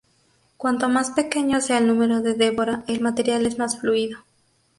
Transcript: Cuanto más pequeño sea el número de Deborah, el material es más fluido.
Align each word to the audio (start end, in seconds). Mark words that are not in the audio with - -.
Cuanto 0.57 0.89
más 0.89 1.11
pequeño 1.11 1.61
sea 1.61 1.77
el 1.77 1.85
número 1.85 2.23
de 2.23 2.33
Deborah, 2.33 2.83
el 2.87 3.01
material 3.01 3.45
es 3.45 3.59
más 3.59 3.77
fluido. 3.79 4.17